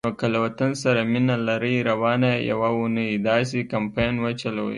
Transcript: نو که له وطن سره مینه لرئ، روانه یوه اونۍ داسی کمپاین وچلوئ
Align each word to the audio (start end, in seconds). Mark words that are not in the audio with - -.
نو 0.07 0.11
که 0.19 0.27
له 0.33 0.39
وطن 0.45 0.71
سره 0.83 1.01
مینه 1.11 1.35
لرئ، 1.47 1.75
روانه 1.89 2.31
یوه 2.51 2.69
اونۍ 2.77 3.09
داسی 3.27 3.61
کمپاین 3.71 4.13
وچلوئ 4.19 4.69